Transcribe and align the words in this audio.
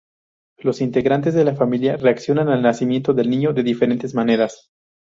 Los 0.57 0.81
integrantes 0.81 1.35
de 1.35 1.45
la 1.45 1.53
familia 1.55 1.95
reaccionan 1.95 2.49
al 2.49 2.63
nacimiento 2.63 3.13
del 3.13 3.29
niño 3.29 3.53
de 3.53 3.61
diferentes 3.61 4.15
maneras. 4.15 4.71